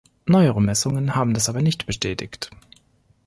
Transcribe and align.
Neuere 0.25 0.59
Messungen 0.63 1.13
haben 1.15 1.35
das 1.35 1.47
aber 1.47 1.61
nicht 1.61 1.85
bestätigt. 1.85 2.49